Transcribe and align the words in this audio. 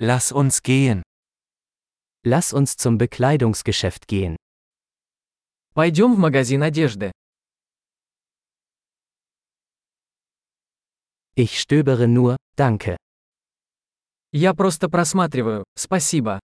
Lass 0.00 0.30
uns 0.30 0.62
gehen. 0.62 1.02
Lass 2.22 2.52
uns 2.52 2.76
zum 2.76 2.98
Bekleidungsgeschäft 2.98 4.06
gehen. 4.06 4.36
Пойдем 5.74 6.14
в 6.14 6.18
магазин 6.18 6.62
одежды. 6.62 7.10
Ich 11.34 11.58
stöbere 11.60 12.06
nur, 12.06 12.36
danke. 12.56 12.96
Я 14.32 14.54
просто 14.54 14.88
просматриваю, 14.88 15.64
спасибо. 15.76 16.38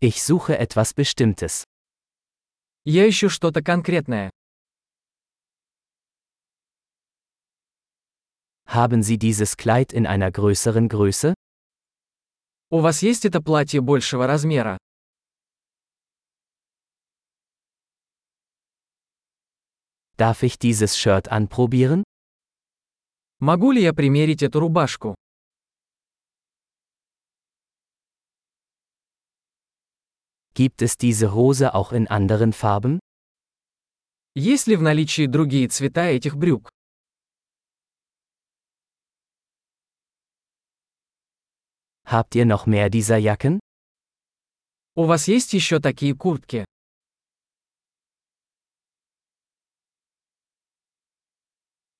Ich 0.00 0.22
suche 0.22 0.58
etwas 0.58 0.92
Bestimmtes. 0.92 1.64
Я 2.84 3.08
ищу 3.08 3.30
что-то 3.30 3.62
конкретное. 3.62 4.30
Haben 8.69 9.03
Sie 9.03 9.17
dieses 9.17 9.57
Kleid 9.57 9.93
in 9.93 10.05
einer 10.05 10.31
größeren 10.31 10.89
Größe? 10.89 11.33
У 12.71 12.81
вас 12.81 13.01
есть 13.01 13.25
это 13.25 13.41
платье 13.41 13.81
большего 13.81 14.27
размера? 14.27 14.77
Darf 20.17 20.43
ich 20.43 20.57
dieses 20.57 20.97
Shirt 20.97 21.27
anprobieren? 21.29 22.03
Могу 23.39 23.71
ли 23.71 23.81
я 23.81 23.93
примерить 23.93 24.43
эту 24.43 24.61
рубашку? 24.61 25.15
Gibt 30.53 30.81
es 30.81 30.97
diese 30.97 31.33
Hose 31.33 31.73
auch 31.73 31.91
in 31.91 32.07
anderen 32.07 32.53
Farben? 32.53 32.99
Есть 34.35 34.67
ли 34.67 34.75
в 34.75 34.81
наличии 34.81 35.27
другие 35.27 35.67
цвета 35.67 36.05
этих 36.05 36.35
брюк? 36.37 36.68
Habt 42.09 42.35
ihr 42.35 42.45
noch 42.45 42.65
mehr 42.67 42.89
dieser 42.89 43.17
Jacken? 43.17 43.59
У 44.95 45.05
вас 45.07 45.27
есть 45.27 45.53
еще 45.53 45.79
такие 45.79 46.15
куртки? 46.15 46.65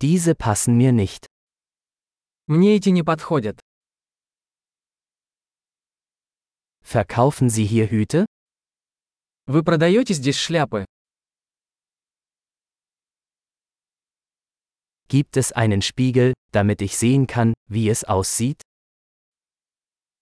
Diese 0.00 0.34
passen 0.34 0.76
mir 0.76 0.92
nicht. 0.92 1.26
Мне 2.46 2.76
эти 2.76 2.88
не 2.88 3.02
подходят. 3.02 3.60
Verkaufen 6.82 7.48
Sie 7.50 7.64
hier 7.66 7.86
Hüte? 7.90 8.26
Вы 9.46 9.62
продаете 9.62 10.14
здесь 10.14 10.36
шляпы? 10.36 10.84
Gibt 15.08 15.36
es 15.36 15.52
einen 15.52 15.82
Spiegel, 15.82 16.32
damit 16.52 16.80
ich 16.82 16.96
sehen 16.96 17.26
kann, 17.26 17.54
wie 17.68 17.88
es 17.88 18.04
aussieht? 18.04 18.62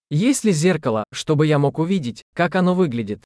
Есть 0.10 0.44
ли 0.44 0.52
зеркало, 0.52 1.04
чтобы 1.12 1.48
я 1.48 1.60
мог 1.60 1.80
увидеть, 1.80 2.24
как 2.34 2.56
оно 2.56 2.76
выглядит? 2.76 3.24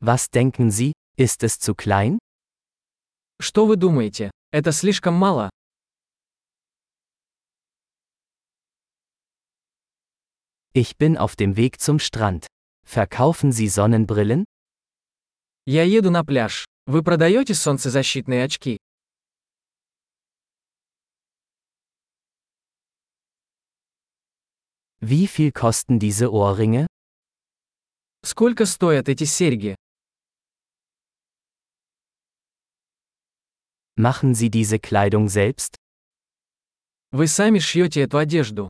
Was 0.00 0.30
denken 0.30 0.70
Sie, 0.70 0.92
ist 1.16 1.42
es 1.42 1.58
zu 1.58 1.74
klein? 1.74 2.18
Что 3.40 3.66
вы 3.66 3.76
думаете? 3.76 4.30
Это 4.52 4.72
слишком 4.72 5.14
мало? 5.14 5.50
Ich 10.74 10.98
bin 10.98 11.16
auf 11.16 11.36
dem 11.36 11.56
Weg 11.56 11.80
zum 11.80 11.98
Strand. 11.98 12.46
Verkaufen 12.86 13.50
Sie 13.50 13.68
Sonnenbrillen? 13.68 14.44
Я 15.64 15.82
еду 15.82 16.10
на 16.10 16.24
пляж. 16.24 16.66
Вы 16.86 17.02
продаете 17.02 17.54
солнцезащитные 17.54 18.44
очки? 18.44 18.78
Wie 25.05 25.27
viel 25.27 25.51
kosten 25.51 25.99
diese 25.99 26.31
Ohrringe? 26.31 26.87
Сколько 28.23 28.65
стоят 28.65 29.09
эти 29.09 29.23
серьги? 29.23 29.75
Machen 33.97 34.33
Sie 34.35 34.49
diese 34.49 34.79
Kleidung 34.79 35.27
selbst? 35.27 35.75
Вы 37.11 37.27
сами 37.27 37.59
шьете 37.59 38.01
эту 38.01 38.17
одежду. 38.17 38.69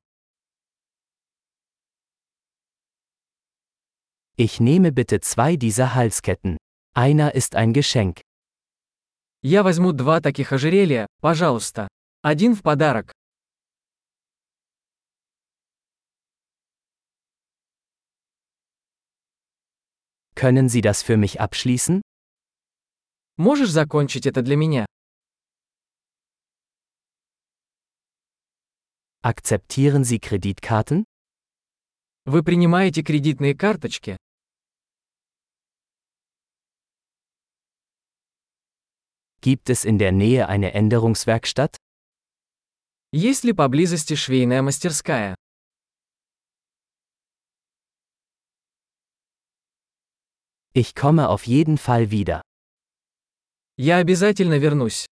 Ich 4.38 4.59
nehme 4.59 4.91
bitte 4.91 5.22
zwei 5.22 5.56
dieser 5.56 5.94
Halsketten. 5.94 6.57
Einer 6.95 7.35
ist 7.35 7.56
ein 7.56 7.73
Geschenk. 7.73 8.22
Я 9.44 9.63
возьму 9.63 9.91
два 9.91 10.22
таких 10.22 10.51
ожерелья, 10.51 11.07
пожалуйста. 11.22 11.88
Один 12.23 12.56
в 12.56 12.63
подарок. 12.63 13.12
Können 20.35 20.69
Sie 20.69 20.81
das 20.81 21.03
für 21.03 21.17
mich 21.17 21.39
abschließen? 21.39 22.01
Можешь 23.38 23.69
закончить 23.72 24.25
это 24.25 24.41
для 24.41 24.56
меня? 24.56 24.85
Akzeptieren 29.23 30.03
Sie 30.03 30.19
Kreditkarten? 30.19 31.06
Вы 32.25 32.44
принимаете 32.44 33.03
кредитные 33.03 33.56
карточки? 33.56 34.17
Gibt 39.41 39.69
es 39.69 39.85
in 39.85 39.97
der 39.97 40.12
Nähe 40.12 40.47
eine 40.47 40.73
Änderungswerkstatt? 40.73 41.78
Есть 43.12 43.44
ли 43.44 43.53
поблизости 43.53 44.16
швейная 44.16 44.62
мастерская? 44.62 45.35
Ich 50.75 50.95
komme 50.95 51.29
auf 51.29 51.47
jeden 51.47 51.78
Fall 51.78 52.12
wieder. 52.12 52.41
Я 53.78 53.97
обязательно 53.97 54.59
вернусь. 54.62 55.06